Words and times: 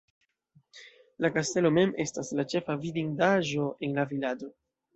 La 1.25 1.29
kastelo 1.35 1.71
mem 1.75 1.93
estas 2.05 2.33
la 2.41 2.47
ĉefa 2.55 2.77
vidindaĵo 2.87 3.69
en 3.89 3.97
la 4.01 4.11
vilaĝo. 4.15 4.55